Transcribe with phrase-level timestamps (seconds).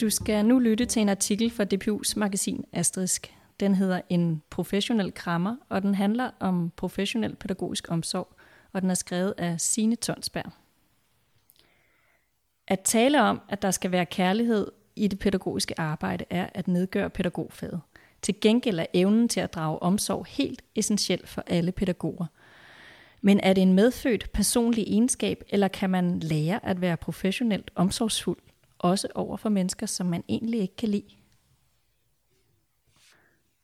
[0.00, 3.34] Du skal nu lytte til en artikel fra DPU's magasin Asterisk.
[3.60, 8.28] Den hedder En professionel krammer, og den handler om professionel pædagogisk omsorg,
[8.72, 10.52] og den er skrevet af Sine Tonsberg.
[12.68, 17.10] At tale om, at der skal være kærlighed i det pædagogiske arbejde, er at nedgøre
[17.10, 17.80] pædagogfaget.
[18.22, 22.26] Til gengæld er evnen til at drage omsorg helt essentiel for alle pædagoger.
[23.20, 28.38] Men er det en medfødt personlig egenskab, eller kan man lære at være professionelt omsorgsfuld,
[28.78, 31.16] også over for mennesker, som man egentlig ikke kan lide?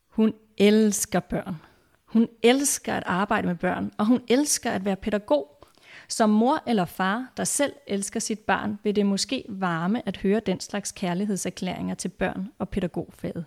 [0.09, 1.57] Hun elsker børn.
[2.05, 5.49] Hun elsker at arbejde med børn, og hun elsker at være pædagog.
[6.09, 10.41] Som mor eller far, der selv elsker sit barn, vil det måske varme at høre
[10.41, 13.45] den slags kærlighedserklæringer til børn og pædagogfaget.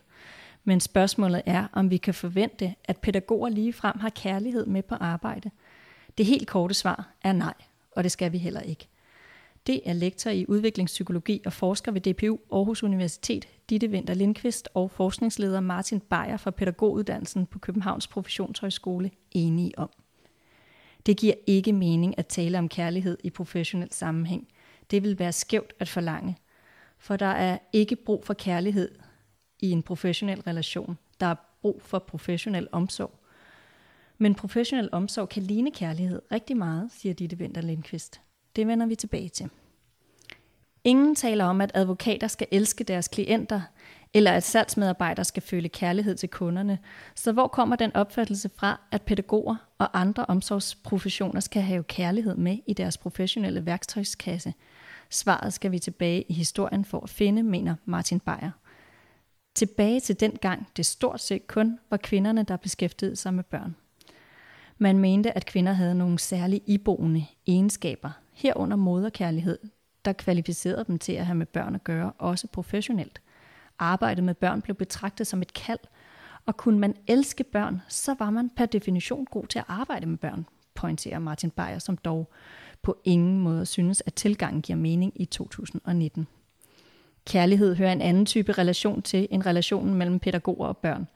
[0.63, 5.51] Men spørgsmålet er, om vi kan forvente, at pædagoger ligefrem har kærlighed med på arbejde.
[6.17, 7.53] Det helt korte svar er nej,
[7.91, 8.87] og det skal vi heller ikke.
[9.67, 14.91] Det er lektor i udviklingspsykologi og forsker ved DPU Aarhus Universitet, Ditte Vinter Lindqvist og
[14.91, 19.89] forskningsleder Martin Beyer fra pædagoguddannelsen på Københavns Professionshøjskole enige om.
[21.05, 24.47] Det giver ikke mening at tale om kærlighed i professionel sammenhæng.
[24.91, 26.37] Det vil være skævt at forlange.
[26.97, 28.95] For der er ikke brug for kærlighed
[29.59, 30.97] i en professionel relation.
[31.19, 33.19] Der er brug for professionel omsorg.
[34.17, 38.21] Men professionel omsorg kan ligne kærlighed rigtig meget, siger Ditte Vinter Lindqvist.
[38.55, 39.49] Det vender vi tilbage til.
[40.83, 43.61] Ingen taler om, at advokater skal elske deres klienter,
[44.13, 46.79] eller at salgsmedarbejdere skal føle kærlighed til kunderne.
[47.15, 52.57] Så hvor kommer den opfattelse fra, at pædagoger og andre omsorgsprofessioner skal have kærlighed med
[52.67, 54.53] i deres professionelle værktøjskasse?
[55.09, 58.51] Svaret skal vi tilbage i historien for at finde, mener Martin Beyer.
[59.55, 63.75] Tilbage til den gang det stort set kun var kvinderne, der beskæftigede sig med børn.
[64.77, 69.59] Man mente, at kvinder havde nogle særlige iboende egenskaber, herunder moderkærlighed,
[70.05, 73.21] der kvalificerede dem til at have med børn at gøre, også professionelt.
[73.79, 75.79] Arbejdet med børn blev betragtet som et kald,
[76.45, 80.17] og kunne man elske børn, så var man per definition god til at arbejde med
[80.17, 82.31] børn, pointerer Martin Beyer, som dog
[82.81, 86.27] på ingen måde synes, at tilgangen giver mening i 2019.
[87.25, 91.07] Kærlighed hører en anden type relation til end relationen mellem pædagoger og børn.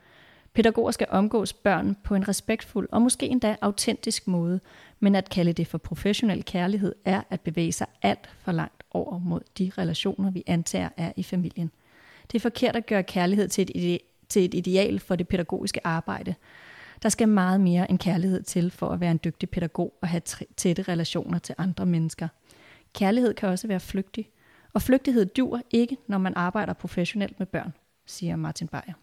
[0.54, 4.60] Pædagoger skal omgås børn på en respektfuld og måske endda autentisk måde,
[5.00, 9.20] men at kalde det for professionel kærlighed er at bevæge sig alt for langt over
[9.20, 11.72] mod de relationer, vi antager er i familien.
[12.32, 14.00] Det er forkert at gøre kærlighed til et, ide-
[14.30, 16.36] til et ideal for det pædagogiske arbejde.
[17.04, 20.22] Der skal meget mere end kærlighed til for at være en dygtig pædagog og have
[20.58, 22.28] tætte relationer til andre mennesker.
[22.94, 24.30] Kærlighed kan også være flygtig,
[24.74, 27.74] og flygtighed dur ikke, når man arbejder professionelt med børn,
[28.06, 28.94] siger Martin Beyer.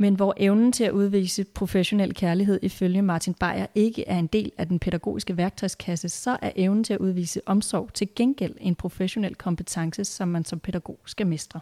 [0.00, 4.52] Men hvor evnen til at udvise professionel kærlighed ifølge Martin Beyer ikke er en del
[4.58, 9.34] af den pædagogiske værktøjskasse, så er evnen til at udvise omsorg til gengæld en professionel
[9.34, 11.60] kompetence, som man som pædagog skal mestre.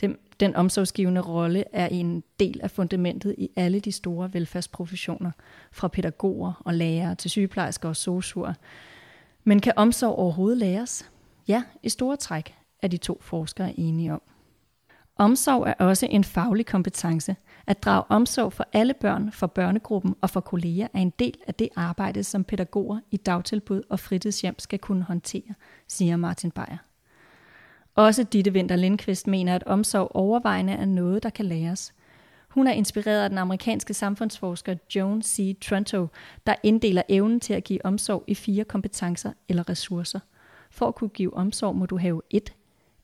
[0.00, 5.30] Den, den omsorgsgivende rolle er en del af fundamentet i alle de store velfærdsprofessioner,
[5.72, 8.54] fra pædagoger og lærere til sygeplejersker og sosuer.
[9.44, 11.10] Men kan omsorg overhovedet læres?
[11.48, 14.22] Ja, i store træk er de to forskere enige om.
[15.16, 17.36] Omsorg er også en faglig kompetence.
[17.66, 21.54] At drage omsorg for alle børn, for børnegruppen og for kolleger er en del af
[21.54, 25.54] det arbejde, som pædagoger i dagtilbud og fritidshjem skal kunne håndtere,
[25.88, 26.76] siger Martin Beyer.
[27.94, 31.94] Også Ditte Winter Lindqvist mener, at omsorg overvejende er noget, der kan læres.
[32.48, 35.58] Hun er inspireret af den amerikanske samfundsforsker Joan C.
[35.60, 36.06] Trento,
[36.46, 40.20] der inddeler evnen til at give omsorg i fire kompetencer eller ressourcer.
[40.70, 42.52] For at kunne give omsorg må du have et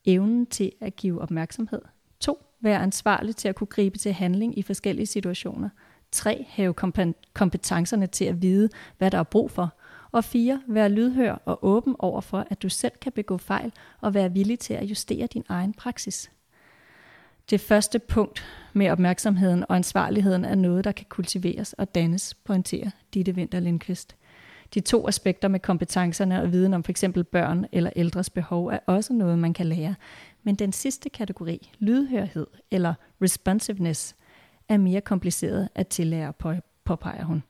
[0.05, 1.83] evnen til at give opmærksomhed,
[2.21, 2.47] 2.
[2.61, 5.69] Være ansvarlig til at kunne gribe til handling i forskellige situationer.
[6.13, 6.47] 3.
[6.49, 6.75] Have
[7.35, 9.75] kompetencerne til at vide, hvad der er brug for.
[10.13, 10.63] Og 4.
[10.67, 14.59] Være lydhør og åben over for, at du selv kan begå fejl og være villig
[14.59, 16.31] til at justere din egen praksis.
[17.51, 22.91] Det første punkt med opmærksomheden og ansvarligheden er noget, der kan kultiveres og dannes, pointerer
[23.15, 24.17] Ditte Winter Lindqvist.
[24.75, 27.05] De to aspekter med kompetencerne og viden om f.eks.
[27.33, 29.95] børn eller ældres behov er også noget, man kan lære,
[30.43, 34.17] men den sidste kategori, lydhørhed eller responsiveness,
[34.69, 36.33] er mere kompliceret at tillære,
[36.85, 37.43] påpeger hun.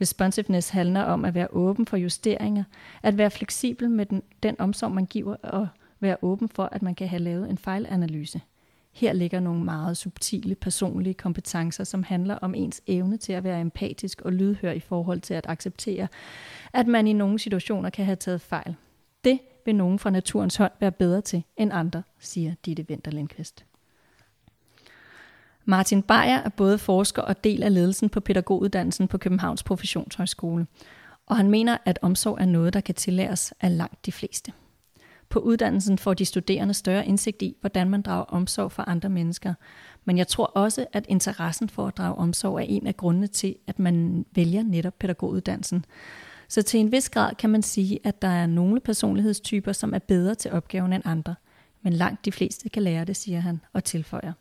[0.00, 2.64] Responsiveness handler om at være åben for justeringer,
[3.02, 5.68] at være fleksibel med den, den omsorg, man giver, og
[6.00, 8.40] være åben for, at man kan have lavet en fejlanalyse.
[8.92, 13.60] Her ligger nogle meget subtile personlige kompetencer, som handler om ens evne til at være
[13.60, 16.08] empatisk og lydhør i forhold til at acceptere,
[16.72, 18.74] at man i nogle situationer kan have taget fejl.
[19.24, 23.64] Det vil nogen fra naturens hånd være bedre til end andre, siger Ditte Vinter Lindqvist.
[25.64, 30.66] Martin Beyer er både forsker og del af ledelsen på pædagoguddannelsen på Københavns Professionshøjskole,
[31.26, 34.52] og han mener, at omsorg er noget, der kan tillæres af langt de fleste.
[35.28, 39.54] På uddannelsen får de studerende større indsigt i, hvordan man drager omsorg for andre mennesker.
[40.04, 43.56] Men jeg tror også, at interessen for at drage omsorg er en af grundene til,
[43.66, 45.84] at man vælger netop pædagoguddannelsen.
[46.48, 49.98] Så til en vis grad kan man sige, at der er nogle personlighedstyper, som er
[49.98, 51.34] bedre til opgaven end andre.
[51.82, 54.32] Men langt de fleste kan lære det, siger han og tilføjer.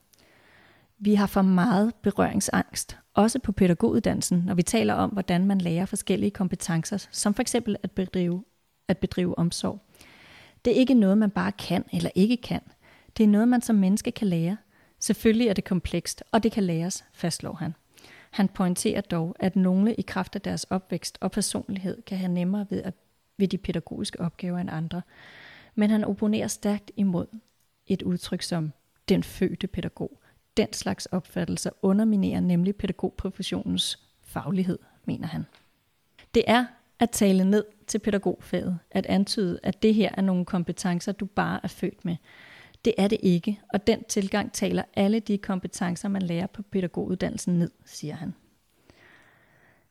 [0.99, 5.85] Vi har for meget berøringsangst, også på pædagoguddannelsen, når vi taler om, hvordan man lærer
[5.85, 8.43] forskellige kompetencer, som for eksempel at bedrive,
[8.87, 9.79] at bedrive omsorg.
[10.65, 12.61] Det er ikke noget, man bare kan eller ikke kan.
[13.17, 14.57] Det er noget, man som menneske kan lære.
[14.99, 17.73] Selvfølgelig er det komplekst, og det kan læres, fastslår han.
[18.37, 22.65] Han pointerer dog, at nogle i kraft af deres opvækst og personlighed kan have nemmere
[22.69, 22.93] ved, at,
[23.37, 25.01] ved de pædagogiske opgaver end andre.
[25.75, 27.25] Men han opponerer stærkt imod
[27.87, 28.71] et udtryk som
[29.09, 30.19] den fødte pædagog.
[30.57, 35.45] Den slags opfattelser underminerer nemlig pædagogprofessionens faglighed, mener han.
[36.33, 36.65] Det er
[36.99, 41.59] at tale ned til pædagogfaget, at antyde, at det her er nogle kompetencer, du bare
[41.63, 42.15] er født med.
[42.85, 47.59] Det er det ikke, og den tilgang taler alle de kompetencer, man lærer på pædagoguddannelsen
[47.59, 48.33] ned, siger han.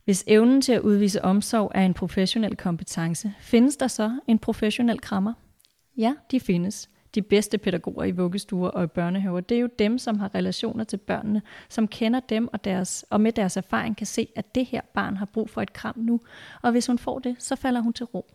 [0.04, 5.00] Hvis evnen til at udvise omsorg er en professionel kompetence, findes der så en professionel
[5.00, 5.32] krammer?
[5.96, 6.90] Ja, de findes.
[7.14, 10.84] De bedste pædagoger i vuggestuer og i børnehaver, det er jo dem, som har relationer
[10.84, 14.66] til børnene, som kender dem og, deres, og med deres erfaring kan se, at det
[14.66, 16.20] her barn har brug for et kram nu,
[16.62, 18.30] og hvis hun får det, så falder hun til ro.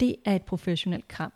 [0.00, 1.32] Det er et professionelt kram.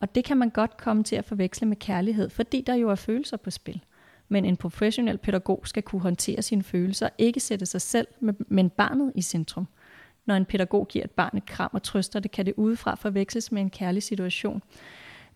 [0.00, 2.94] Og det kan man godt komme til at forveksle med kærlighed, fordi der jo er
[2.94, 3.84] følelser på spil.
[4.28, 8.08] Men en professionel pædagog skal kunne håndtere sine følelser, ikke sætte sig selv,
[8.48, 9.68] men barnet i centrum.
[10.26, 13.52] Når en pædagog giver et barn et kram og trøster det, kan det udefra forveksles
[13.52, 14.62] med en kærlig situation.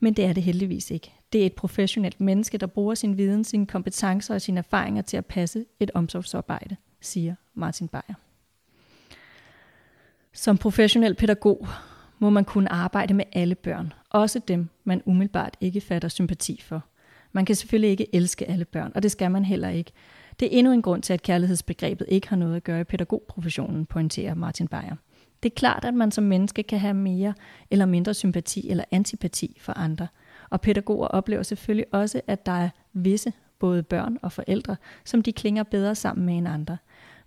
[0.01, 1.13] Men det er det heldigvis ikke.
[1.33, 5.17] Det er et professionelt menneske, der bruger sin viden, sine kompetencer og sine erfaringer til
[5.17, 8.15] at passe et omsorgsarbejde, siger Martin Beyer.
[10.33, 11.69] Som professionel pædagog
[12.23, 16.85] må man kunne arbejde med alle børn, også dem, man umiddelbart ikke fatter sympati for.
[17.33, 19.93] Man kan selvfølgelig ikke elske alle børn, og det skal man heller ikke.
[20.41, 23.87] Det er endnu en grund til, at kærlighedsbegrebet ikke har noget at gøre i pædagogprofessionen,
[23.87, 24.97] pointerer Martin Beyer.
[25.43, 27.35] Det er klart, at man som menneske kan have mere
[27.71, 30.09] eller mindre sympati eller antipati for andre.
[30.51, 35.33] Og pædagoger oplever selvfølgelig også, at der er visse, både børn og forældre, som de
[35.33, 36.77] klinger bedre sammen med end andre.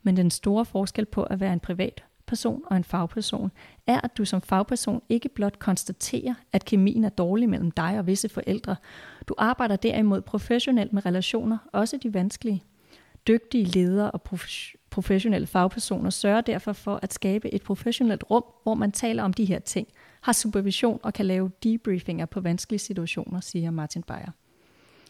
[0.03, 3.51] Men den store forskel på at være en privat person og en fagperson,
[3.87, 8.07] er, at du som fagperson ikke blot konstaterer, at kemien er dårlig mellem dig og
[8.07, 8.75] visse forældre.
[9.27, 12.63] Du arbejder derimod professionelt med relationer, også de vanskelige.
[13.27, 14.21] Dygtige ledere og
[14.89, 19.45] professionelle fagpersoner sørger derfor for at skabe et professionelt rum, hvor man taler om de
[19.45, 19.87] her ting,
[20.21, 24.31] har supervision og kan lave debriefinger på vanskelige situationer, siger Martin Beyer.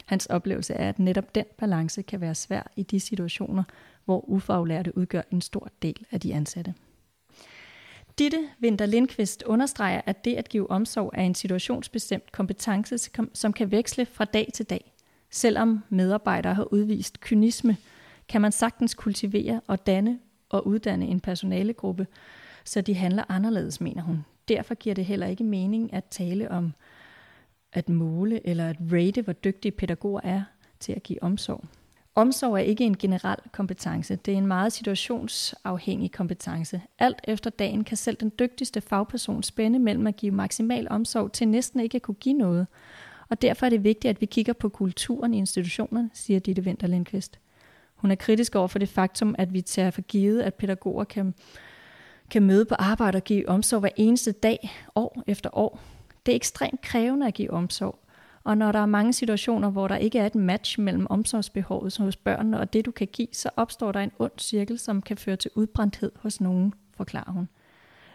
[0.06, 3.63] Hans oplevelse er, at netop den balance kan være svær i de situationer,
[4.06, 6.73] hvor ufaglærte udgør en stor del af de ansatte.
[8.19, 13.71] Ditte Winter Lindqvist understreger, at det at give omsorg er en situationsbestemt kompetence, som kan
[13.71, 14.94] veksle fra dag til dag.
[15.29, 17.77] Selvom medarbejdere har udvist kynisme,
[18.27, 20.19] kan man sagtens kultivere og danne
[20.50, 22.07] og uddanne en personalegruppe,
[22.65, 24.25] så de handler anderledes, mener hun.
[24.47, 26.73] Derfor giver det heller ikke mening at tale om
[27.73, 30.44] at måle eller at rate, hvor dygtige pædagoger er
[30.79, 31.63] til at give omsorg.
[32.17, 36.81] Omsorg er ikke en generel kompetence, det er en meget situationsafhængig kompetence.
[37.00, 41.47] Alt efter dagen kan selv den dygtigste fagperson spænde mellem at give maksimal omsorg til
[41.47, 42.68] næsten ikke at kunne give noget.
[43.30, 46.87] Og derfor er det vigtigt, at vi kigger på kulturen i institutionerne, siger Ditte Winter
[46.87, 47.40] Lindqvist.
[47.95, 51.33] Hun er kritisk over for det faktum, at vi tager for givet, at pædagoger kan,
[52.30, 55.80] kan møde på arbejde og give omsorg hver eneste dag, år efter år.
[56.25, 57.99] Det er ekstremt krævende at give omsorg,
[58.45, 62.16] og når der er mange situationer, hvor der ikke er et match mellem omsorgsbehovet hos
[62.16, 65.35] børnene og det, du kan give, så opstår der en ond cirkel, som kan føre
[65.35, 67.49] til udbrændthed hos nogen, forklarer hun.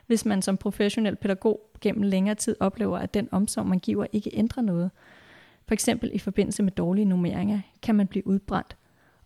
[0.06, 4.30] Hvis man som professionel pædagog gennem længere tid oplever, at den omsorg, man giver, ikke
[4.32, 4.90] ændrer noget,
[5.66, 8.76] for eksempel i forbindelse med dårlige nummeringer, kan man blive udbrændt,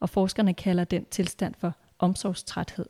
[0.01, 2.87] og forskerne kalder den tilstand for omsorgstræthed.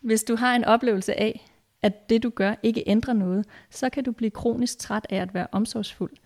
[0.00, 1.46] Hvis du har en oplevelse af,
[1.82, 5.34] at det du gør ikke ændrer noget, så kan du blive kronisk træt af at
[5.34, 6.12] være omsorgsfuld–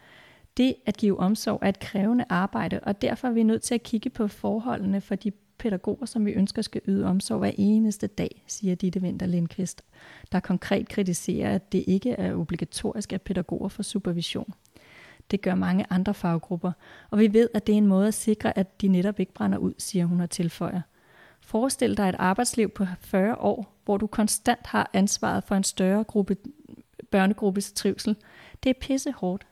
[0.57, 3.83] det at give omsorg er et krævende arbejde, og derfor er vi nødt til at
[3.83, 8.45] kigge på forholdene for de pædagoger, som vi ønsker skal yde omsorg hver eneste dag,
[8.47, 9.85] siger Ditte Vinter Lindqvist,
[10.33, 14.55] der konkret kritiserer, at det ikke er obligatorisk, at pædagoger får supervision.
[15.31, 16.73] Det gør mange andre faggrupper,
[17.11, 19.59] og vi ved, at det er en måde at sikre, at de netop ikke brænder
[19.59, 20.81] ud, siger hun og tilføjer.
[21.41, 26.05] Forestil dig et arbejdsliv på 40 år, hvor du konstant har ansvaret for en større
[26.05, 26.37] gruppe,
[27.11, 28.17] børnegruppes trivsel.
[28.63, 29.47] Det er pisse hårdt,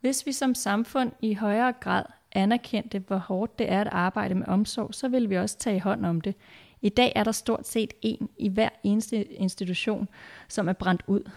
[0.00, 4.48] hvis vi som samfund i højere grad anerkendte, hvor hårdt det er at arbejde med
[4.48, 6.34] omsorg, så vil vi også tage hånd om det.
[6.82, 10.08] I dag er der stort set en i hver eneste institution,
[10.48, 11.30] som er brændt ud.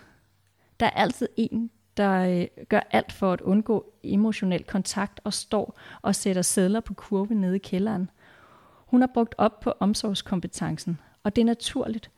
[0.80, 5.80] Der er altid en, der øh, gør alt for at undgå emotionel kontakt og står
[6.02, 8.10] og sætter sædler på kurve nede i kælderen.
[8.86, 12.12] Hun har brugt op på omsorgskompetencen, og det er naturligt,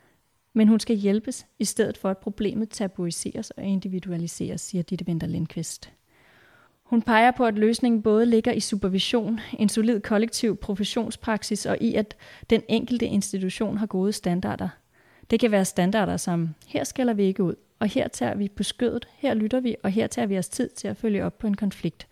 [0.53, 5.27] men hun skal hjælpes, i stedet for at problemet tabuiseres og individualiseres, siger Ditte Winter
[5.27, 5.91] Lindqvist.
[6.91, 11.95] Hun peger på, at løsningen både ligger i supervision, en solid kollektiv professionspraksis og i,
[11.95, 12.15] at
[12.49, 14.69] den enkelte institution har gode standarder.
[15.29, 18.63] Det kan være standarder som, her skælder vi ikke ud, og her tager vi på
[18.63, 21.47] skødet, her lytter vi, og her tager vi os tid til at følge op på
[21.47, 22.07] en konflikt.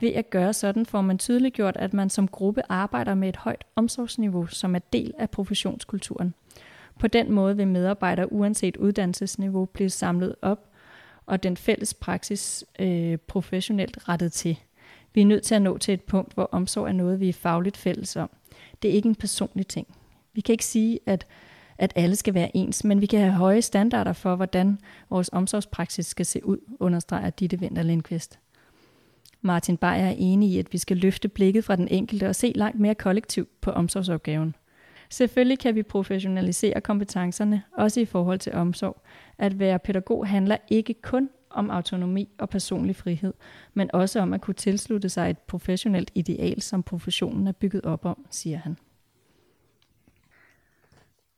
[0.00, 3.36] Ved at gøre sådan får man tydeligt gjort, at man som gruppe arbejder med et
[3.36, 6.34] højt omsorgsniveau, som er del af professionskulturen.
[6.98, 10.69] På den måde vil medarbejdere uanset uddannelsesniveau blive samlet op
[11.30, 14.58] og den fælles praksis øh, professionelt rettet til.
[15.14, 17.32] Vi er nødt til at nå til et punkt, hvor omsorg er noget, vi er
[17.32, 18.30] fagligt fælles om.
[18.82, 19.86] Det er ikke en personlig ting.
[20.32, 21.26] Vi kan ikke sige, at,
[21.78, 24.78] at alle skal være ens, men vi kan have høje standarder for, hvordan
[25.10, 28.38] vores omsorgspraksis skal se ud, understreger Ditte Vinter Lindqvist.
[29.40, 32.52] Martin Beyer er enig i, at vi skal løfte blikket fra den enkelte og se
[32.54, 34.54] langt mere kollektivt på omsorgsopgaven.
[35.10, 39.02] Selvfølgelig kan vi professionalisere kompetencerne, også i forhold til omsorg.
[39.38, 43.32] At være pædagog handler ikke kun om autonomi og personlig frihed,
[43.74, 48.04] men også om at kunne tilslutte sig et professionelt ideal, som professionen er bygget op
[48.04, 48.76] om, siger han.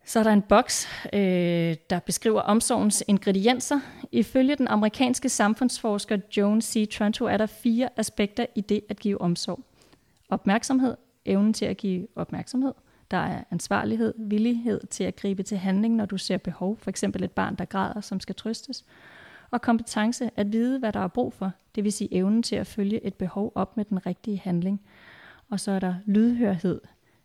[0.04, 3.80] Så er der en boks, øh, der beskriver omsorgens ingredienser.
[4.12, 6.90] Ifølge den amerikanske samfundsforsker Joan C.
[6.90, 9.60] Tronto er der fire aspekter i det at give omsorg.
[10.28, 12.72] Opmærksomhed, evnen til at give opmærksomhed–
[13.12, 17.25] der er ansvarlighed, villighed til at gribe til handling, når du ser behov, for eksempel
[17.25, 18.85] et barn, der græder, som skal trøstes.
[19.50, 22.66] Og kompetence, at vide, hvad der er brug for, det vil sige evnen til at
[22.66, 24.81] følge et behov op med den rigtige handling.
[25.50, 26.81] Og så er der lydhørhed,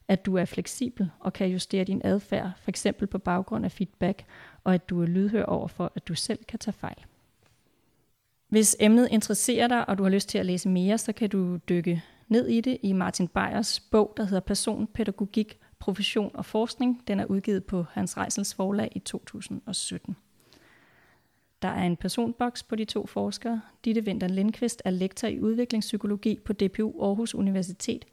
[0.08, 4.26] at du er fleksibel og kan justere din adfærd, for eksempel på baggrund af feedback,
[4.64, 7.06] og at du er lydhør over for, at du selv kan tage fejl.
[8.50, 11.58] Hvis emnet interesserer dig, og du har lyst til at læse mere, så kan du
[11.58, 17.04] dykke ned i det i Martin Beyers bog, der hedder Personpædagogik profession og forskning.
[17.08, 20.16] Den er udgivet på Hans Reisels forlag i 2017.
[21.62, 23.62] Der er en personboks på de to forskere.
[23.86, 28.06] Ditte Vinter Lindqvist er lektor i udviklingspsykologi på DPU Aarhus Universitet.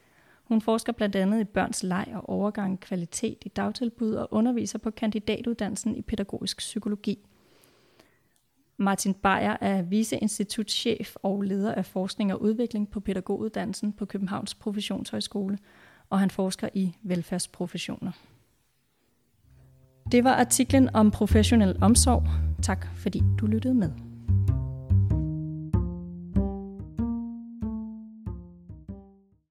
[0.45, 4.91] Hun forsker blandt andet i børns leg og overgang kvalitet i dagtilbud og underviser på
[4.91, 7.19] kandidatuddannelsen i pædagogisk psykologi.
[8.77, 15.59] Martin Beyer er viceinstitutschef og leder af forskning og udvikling på pædagoguddannelsen på Københavns Professionshøjskole–
[16.15, 18.13] og han forsker i velfærdsprofessioner.
[20.13, 22.27] Det var artiklen om professionel omsorg.
[22.63, 24.04] Tak fordi du lyttede med.